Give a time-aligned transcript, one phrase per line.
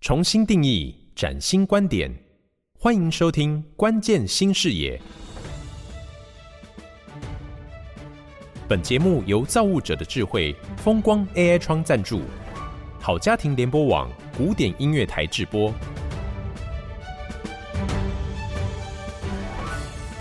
[0.00, 2.10] 重新定义，崭新观点，
[2.72, 4.98] 欢迎收听《关键新视野》。
[8.66, 12.22] 本节目由造物者的智慧风光 AI 窗赞助，
[12.98, 15.70] 好家庭联播网古典音乐台制播。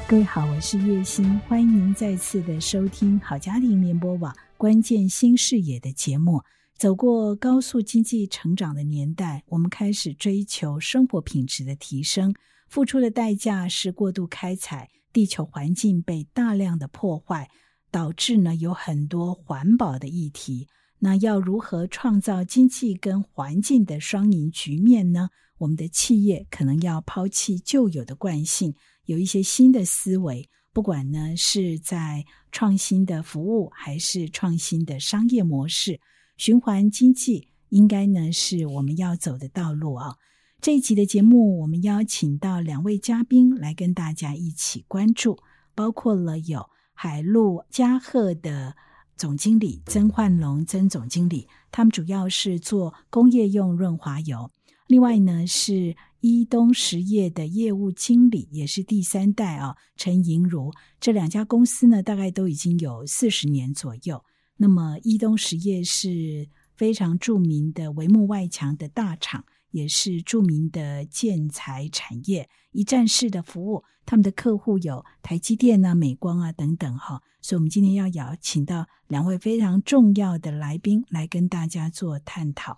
[0.05, 6.43] 各位好，我是叶欣，欢迎您再次的收听好家庭联播网关键新视野的节目。
[6.79, 12.33] 走过高速经济成长的年代，我们开始追求生活品质的提升，
[12.69, 17.49] 付出的代价是过度开采，地球环境被大量的破坏，
[17.91, 20.69] 导致呢有很多环保的议题。
[20.99, 25.27] 那要如何创造经济跟环境的双赢局面呢？
[25.57, 35.99] 我们的企业可能要抛弃旧有的惯性，有一些新的思维，不管呢是在创新的服务，还是创新的商业模式。
[36.39, 40.15] 循环经济应该呢是我们要走的道路啊。
[40.61, 45.37] 这一集的节目，我们邀请到两位嘉宾来跟大家一起关注，
[45.75, 48.73] 包括了有海陆嘉贺的
[49.17, 54.49] 总经理曾焕龙曾总经理，他们主要是做工业用润滑油；
[54.87, 60.71] 另外呢是伊东实业的业务经理，也是第三代啊陈莹如。
[61.01, 64.23] 这两家公司呢，大概都已经有四十年左右。
[64.61, 73.85] 那么，伊东实业是非常著名的帷幕外墙的大厂，也是著名的建材产业一站式的服务。
[74.05, 77.21] 他们的客户有台积电啊、美光啊等等哈。
[77.41, 82.75] 所以，我们今天要邀请到两位非常重要的来宾来跟大家做探讨。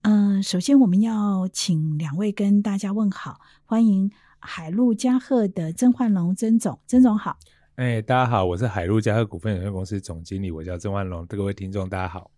[0.00, 7.36] 嗯、首先我们要请两位跟大家问好，欢迎海陆嘉贺的曾焕龙曾总，曾总好。
[7.80, 11.24] 哎、欸，大家好，我是海陆嘉禾股份有限公司总经理，我叫郑万龙。
[11.24, 12.30] 各位听众，大家好。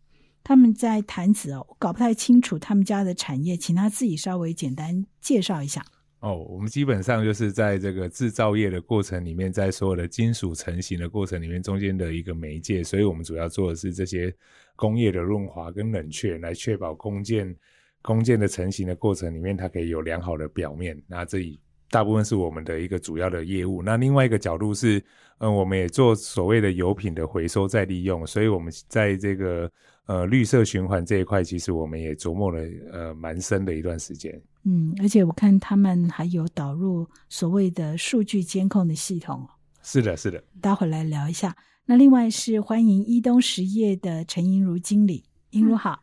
[0.45, 5.85] 他们在谈子哦，我搞不太清楚他们家的产业，请他自己稍微简单介绍一下。
[6.21, 14.33] 哦，我们基本上就是在这个制造业的过程里面，在所有的金属成型的过程里面，中间的一个媒介，所以我们主要做的是这些
[14.77, 17.53] 工业的润滑跟冷却，来确保工件
[18.01, 20.97] 工件的成型的过程里面，它可以有良好的表面。
[21.09, 21.59] 那这里。
[21.93, 23.83] 大部分是我们的一个主要的业务。
[23.83, 25.05] 那另外一个角度是，
[25.41, 28.27] 嗯，我们也做所谓的油品的回收再利用。
[28.27, 29.71] 所以，我们在这个
[30.07, 32.61] 呃绿色循环这一块，其实我们也琢磨了
[32.91, 34.33] 呃蛮深的一段时间。
[34.65, 39.47] 嗯，而且我看他们还有导入所谓的数据监控的系统。
[39.83, 40.43] 是的，是的。
[40.63, 41.55] 待会来聊一下。
[41.85, 46.03] 那另外是欢迎伊东实业的陈盈如经理，盈如好。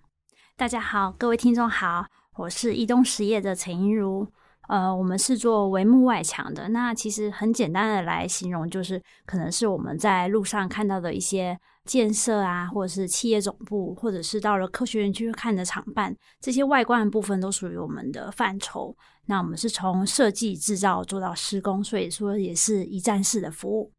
[0.55, 2.05] 大家好，各位听众好，
[2.35, 4.27] 我是伊东实业的陈盈如。
[4.69, 6.69] 呃，我们是做帷幕外墙的。
[6.69, 18.95] 那其实很简单的来形容，就是可能是我们在路上看到的一些建设啊，或者是企业总部，或者是到了科学园区看的厂办，这些外观的部分都属于我们的范畴。
[19.25, 23.91] 那我们是从设计制造做到施工，所以说也是一站式的服务。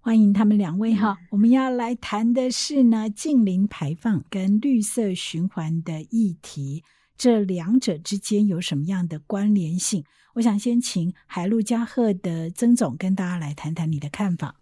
[0.00, 6.82] 欢迎他们两位哈，我们要来谈的是呢，近零排放跟绿色循环的议题。
[7.16, 10.04] 这两者之间有什么样的关联性？
[10.34, 14.56] 我想先请海陆嘉贺的曾总跟大家来谈谈你的看法。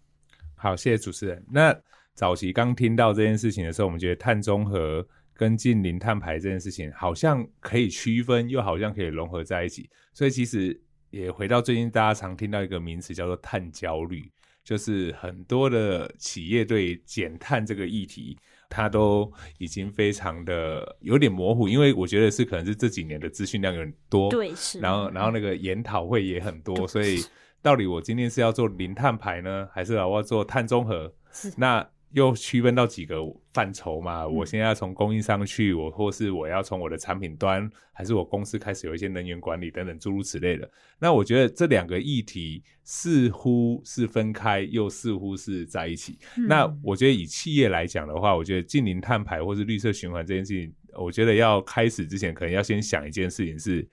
[0.55, 1.43] 好，谢谢主持人。
[1.49, 1.75] 那
[2.13, 9.89] 早期刚听到这件事情的时候，我们觉得碳中和跟近零碳排这件事情好像可以区分，又好像可以融合在一起。
[10.13, 10.79] 所以其实
[11.09, 14.29] 也回到最近大家常听到一个名词叫做碳焦虑，
[14.63, 18.37] 就是很多的企业对减碳这个议题。
[18.71, 24.79] 它都已经非常的有点模糊，因为我觉得是可能是这几年的资讯量有点多，对，是。
[24.79, 27.23] 然后，然后那个研讨会也很多，所以
[27.61, 31.13] 到底我今天是要做零碳排呢，还是我要做碳中和？
[31.31, 31.53] 是。
[31.57, 31.87] 那。
[32.13, 33.17] 又区分到几个
[33.53, 34.27] 范畴嘛？
[34.27, 40.69] 我现在要从供应商去，我或是我要从我的产品端，还是我公司开始有一些能源管理等等诸如此类的。
[40.99, 46.19] 那我觉得这两个议题似乎是分开，又似乎是在一起。
[46.37, 46.47] 嗯。
[46.47, 53.87] 那我觉得以企业来讲的话，我觉得近零碳排或是绿色循环这件事情，我觉得要开始之前，可能要先想一件事情是，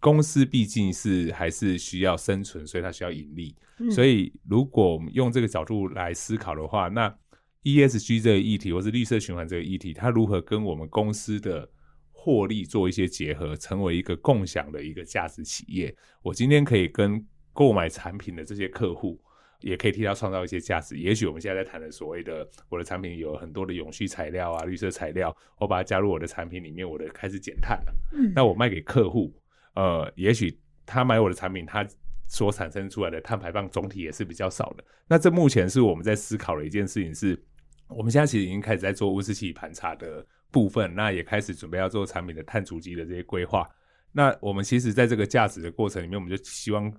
[0.00, 3.54] 公司毕竟是还是需要生存，所以它需要盈利。
[3.78, 3.90] 嗯。
[3.90, 7.14] 所以如果我们用这个角度来思考的话，那
[7.66, 11.68] ESG 这个议题，或是绿色循环这个议题，它如何跟我们公司的
[12.12, 15.92] 获利做一些结合，成为一个共享的一个价值企业？
[16.22, 19.20] 我今天可以跟购买产品的这些客户，
[19.62, 20.96] 也可以替他创造一些价值。
[20.96, 27.92] 也许我们现在在谈的所谓的我的产品有很多的永续材料啊、绿色材料，我把它加入我的产品里面，我的开始减碳了。
[28.12, 29.34] 嗯，那我卖给客户，
[29.74, 31.84] 呃，也许他买我的产品，他
[32.28, 34.84] 所产生出来的碳排放总体也是比较少的。
[35.08, 37.36] 那这目前是我们在思考的一件事情是。
[37.88, 43.68] 我们现在其实已经开始在做温室气体盘查的部分，那也开始准备要做产品的碳足迹的这些规划。
[44.12, 46.92] 那我们其实在这个价值的过程里面，我们就希望。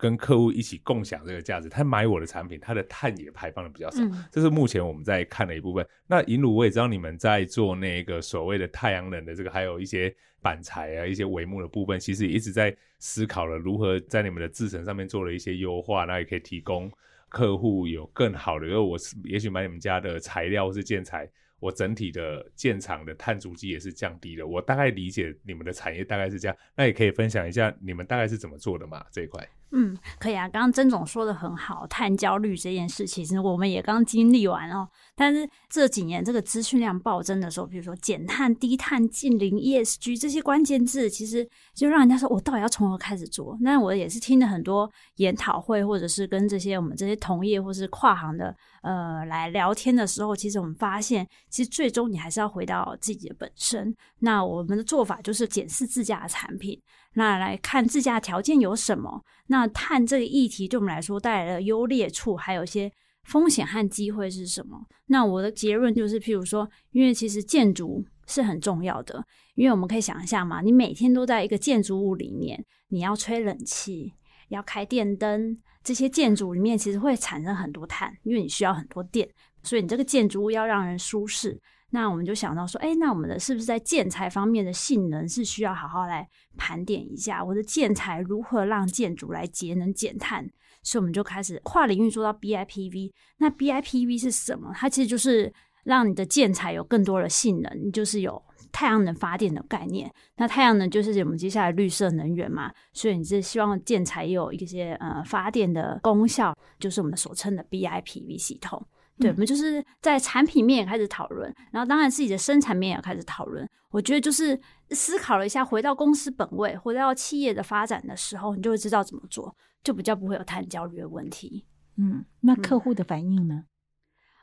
[0.00, 5.86] 跟客户一起共享这个价值，他买我的产品，他的碳也排放的比较少，嗯，这是目前我们在看的一部分。
[6.06, 10.10] 那银鲁我也知道你们在做那个所谓的太阳能的这个，还有一些
[10.40, 16.90] 板材啊、一些帷幕的部分，其实也一直在思考了如何在你们的制程上面做了一些优化，那也可以提供
[17.30, 18.66] 客户有更好的。
[18.66, 21.26] 因为我是也许买你们家的材料或是建材，
[21.58, 24.46] 我整体的建厂的碳足迹也是降低的。
[24.46, 29.02] 我大概理解你们的产业大概是这样，那也可以分享一下你们大概是怎么做的嘛？
[29.10, 29.48] 这一块。
[29.72, 30.48] 嗯，可以啊。
[30.48, 34.88] 刚刚曾总说的很好，碳焦虑这件事，其实我们也刚经历完哦。
[35.14, 43.56] 但是这几年这个资讯量暴增的时候，比如说减碳、低碳、净零、ESG 这些关键字，其实就让人家说，我到底要从何开始做？
[43.60, 53.94] 那我也是听了很多研讨会，或者是跟这些我们这些同业或是跨行的呃来聊天的时候，其实我们发现，其实最终你还是要回到自己的本身。
[54.18, 56.80] 那我们的做法就是检视自家的产品。
[57.14, 59.22] 那来看自家条件有什么？
[59.48, 62.90] 那碳这个议题对我们来说带来的优劣处，还有一些
[63.24, 64.80] 风险和机会是什么？
[65.06, 69.24] 那我的结论就是，譬如说，因为其实建筑是很重要的，
[69.56, 74.12] 因为我们可以想一下嘛，你每天都在一个建筑物里面，你要吹冷气，
[74.48, 79.28] 要开电灯，这些建筑里面其实会产生很多碳，因为你需要很多电，
[79.64, 81.60] 所以你这个建筑物要让人舒适。
[81.90, 87.44] 那我们就想到说，哎，那我们的是不是在建材方面的性能是需要好好来盘点一下？
[87.44, 90.48] 我的建材如何让建筑来节能减碳？
[90.82, 93.12] 所以我们就开始跨领域做到 BIPV。
[93.38, 94.72] 那 BIPV 是什么？
[94.74, 95.52] 它其实就是
[95.84, 98.40] 让你的建材有更多的性能，就是有
[98.70, 100.10] 太阳能发电的概念。
[100.36, 108.86] 那太阳能就是我们接下来绿色能源嘛，所以你是希望建材有一些呃发电的功效，就是我们所称的 BIPV 系统。
[109.20, 113.68] 对，我们就是在产品面也开始讨论，然后当然自己的生产面也开始讨论。
[113.90, 114.58] 我觉得就是
[114.90, 121.66] 思考了一下，回到公司本位，回到企业的发展的时候，你就会知道怎么做，就比较不会有碳焦虑的问题。
[121.98, 123.64] 嗯，那客户的反应呢？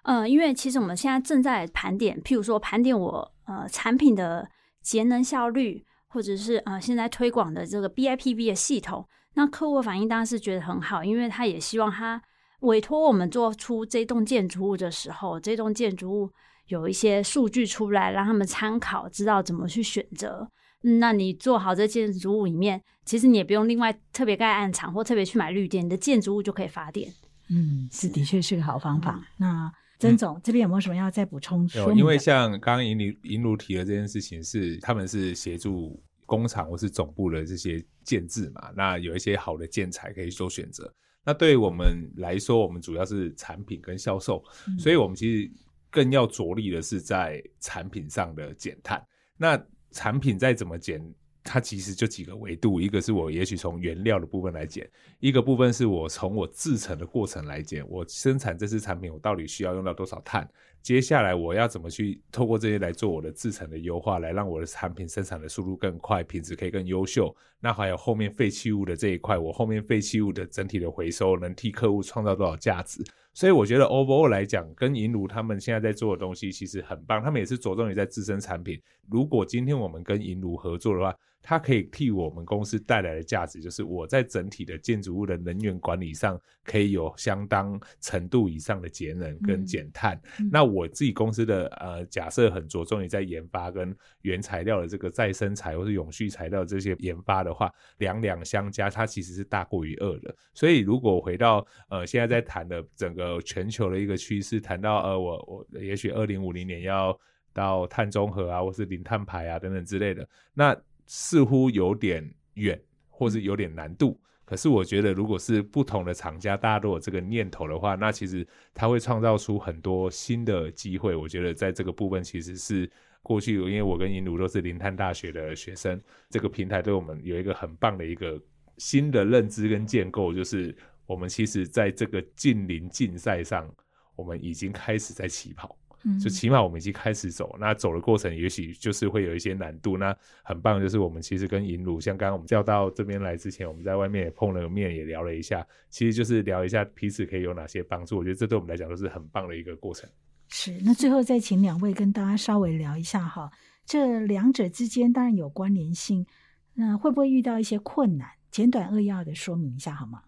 [0.03, 4.47] 嗯，呃，因为其实我们现在正在盘点，譬如说盘点我呃产品的
[4.83, 12.21] 节能效率，或者是呃现在推广的这个 BIPV 的系统，那客户的反应当然是觉得很好，因为他也希望他。
[12.61, 16.31] 委托我们做出这栋建筑物的时候，这栋建筑物
[16.67, 20.49] 有一些数据出来，让他们参考，知道怎么去选择。
[20.83, 27.11] 嗯，那你做好这建筑物里面，其实你也不用另外特别盖暗场或特别去买绿电，你的建筑物就可以发电。
[27.49, 29.15] 嗯，是的确是个好方法。
[29.15, 31.93] 嗯、那曾总、嗯、这边有没有什么要再补充说？
[31.93, 40.93] 因为像刚刚银鲁银鲁提的这件事情是，是他们是协助工厂或是总部的这些建制嘛，那有一些好的建材可以做选择。
[41.27, 45.51] 那对于我们来说，我们主要是产品跟销售，嗯、所以我们其实
[45.89, 49.05] 更要着力的是在产品上的减碳。
[49.35, 51.03] 那产品再怎么减，
[51.43, 54.89] 它其实就几个维度，一个是我也许从原料的部分来减，
[55.19, 60.49] 一个部分是我从我制成的过程来减，我生产这支产品我到底需要用到多少碳。
[60.81, 67.35] 接下来我要怎么去透过这些来做我的制程的优化，来让我的产品生产的速度更快，品质可以更优秀。
[67.59, 73.03] 那还有后面废弃物的这一块，我后面废弃物的整体的回收能替客户创造多少价值？
[73.33, 78.81] 所以我觉得 overall 来讲，跟银炉他们现在在做的东西其实很棒，他们也是着重于在自身产品。
[79.09, 81.13] 如果今天我们跟银炉合作的话，
[81.49, 90.19] 它可以替我们公司带来的价值，就是我在整体的建筑物的能源管理上，可以有相当程度以上的节能跟减碳。
[90.41, 100.35] 嗯、那我自己公司的呃假设很着重于在研发跟原材料的这个再生材或是永续材料这些研发的话，两两相加，它其实是大过于二的。
[100.53, 107.17] 所以如果回到呃现在在谈的整个全球的一个趋势，谈到呃我我也许二零五零年要
[107.53, 110.77] 到碳中和啊，或是零碳排啊等等之类的，那。
[111.07, 114.19] 似乎有点远，或是有点难度。
[114.45, 121.13] 可是我觉得，如果是不同的厂家，大家都有这个念头的话，那其实它会创造出很多新的机会。
[121.13, 122.89] 我觉得在这个部分，其实是
[123.21, 128.41] 过去，因为我跟银奴都是零碳大学的学生，这个平台对我们有一个很棒的一个
[128.77, 130.73] 新的认知跟建构，就是
[131.05, 133.69] 我们其实在这个近邻竞赛上，
[134.15, 135.77] 我们已经开始在起跑。
[136.19, 139.97] 就起码我们已经开始走，那走的过程也许就是会有一些难度。
[139.97, 148.17] 那很棒，就是我们其实跟银鲁，像刚刚我们叫到这边来之前，我们在外面也碰了个面，也聊了一下，其实就是聊一下彼此可以有哪些帮助。
[148.17, 150.09] 我觉得这对我们来讲都是很棒的一个过程。
[150.49, 153.51] 是，那最后再请两位跟大家稍微聊一下哈，
[153.85, 156.25] 这两者之间当然有关联性，
[156.73, 158.29] 那会不会遇到一些困难？
[158.49, 160.21] 简短扼要的说明一下好吗？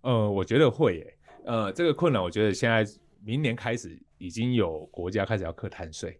[0.00, 2.84] 呃，我觉得会耶，呃，这个困难，我觉得现在
[3.24, 3.98] 明年开始。
[4.18, 6.16] 已经有国家开始要课碳税，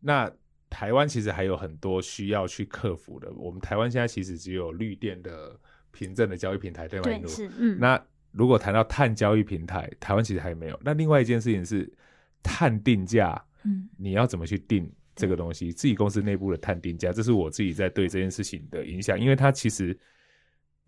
[0.00, 0.32] 那
[0.70, 3.30] 台湾其实还有很多需要去克服的。
[3.34, 5.54] 我们台湾现在其实只有绿电的
[5.90, 7.04] 凭证的交易平台，对吗？
[7.04, 7.78] 对，是，嗯。
[7.78, 10.80] 那如果谈到碳交易平台，台湾其实还没有。
[10.82, 11.92] 那另外一件事情是
[12.42, 15.70] 碳定价，嗯，你要怎么去定这个东西？
[15.70, 19.94] 自己公司内部的碳定价，这是我自己在对这件事情的影响，因为它其实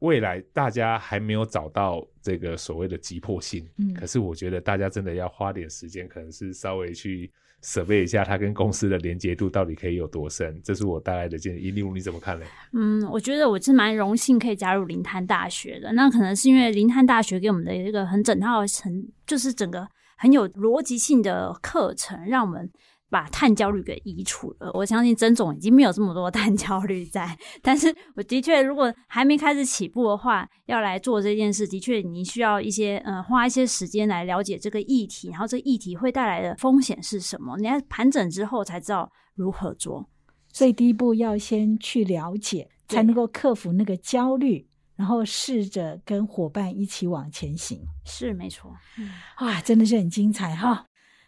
[0.00, 3.66] 未来大家还没有找到这个所谓的急迫性。
[3.78, 7.30] 嗯，可是我觉得大家真的要花点时间，可能是稍微去。
[7.66, 10.60] 设备一下，它跟公司的连接度到底可以有多深？
[10.62, 11.70] 这是我带来的建议。
[11.70, 12.44] 例如你怎么看呢？
[12.74, 15.90] 嗯，我觉得我是蛮荣幸可以加入零碳大学的。
[15.94, 22.70] 那可能是因为零碳大学给我们的一个很整套、很就是整个很有逻辑性的课程，让我们。
[23.14, 27.38] 把碳焦虑给移除了，我相信曾总已经没有这么多碳焦虑在。
[27.62, 37.56] 但是我的确，如果还没开始起步的话，要来做这件事，的确你需要一些呃花一些时间来了解这个议题，然后这个议题会带来的风险是什么？
[37.58, 40.10] 你要盘整之后才知道如何做。
[40.52, 44.66] 所以第一步要先去了解，才能够克服那个焦虑，
[44.96, 47.78] 然后试着跟伙伴一起往前行。
[48.04, 49.08] 是没错，嗯，
[49.40, 50.84] 哇，真的是很精彩哈。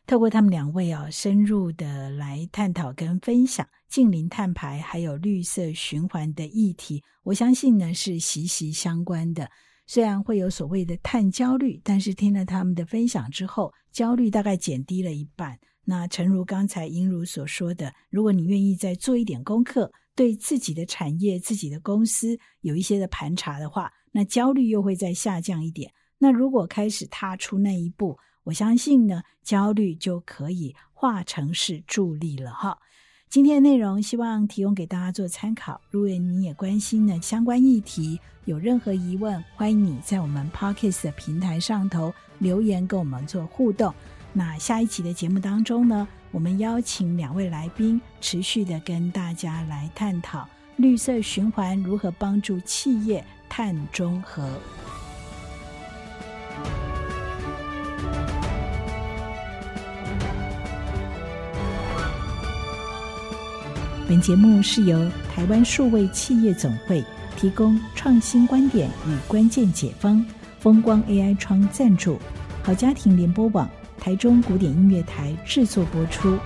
[0.06, 9.50] 透过他们两位啊，深入的来探讨跟分享近零碳排还有绿色循环的议题，我相信呢是息息相关的。
[9.84, 15.58] 虽然会有所谓的碳焦虑，但是听了他们的分享之后，焦虑大概减低了一半。
[15.84, 25.92] 那诚如刚才英如所说的，如果你愿意再做一点功课，对自己的产业、自己的公司有一些的盘查的话，那焦虑又会再下降一点。
[26.18, 32.78] 那如果开始踏出那一步，我相信呢，焦虑就可以化成是助力了哈。
[33.28, 35.80] 今天的内容希望提供给大家做参考。
[35.90, 43.92] 如果你也关心呢相关议题，有任何疑问，欢迎你在我们 Podcast 的平台上头留言跟我们做互动。
[44.32, 54.48] 那下一期的节目当中呢，我们邀请两位来宾，持续的跟大家来探讨绿色循环如何帮助企业碳中和。
[64.08, 67.02] 本节目是由台湾数位企业总会
[67.36, 70.24] 提供创新观点与关键解方，
[70.60, 72.16] 风光 AI 窗赞助，
[72.62, 76.38] 好家庭联播网台中古典音乐台制作播出。